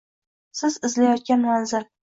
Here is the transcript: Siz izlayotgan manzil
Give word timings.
Siz 0.61 0.79
izlayotgan 0.91 1.47
manzil 1.53 1.91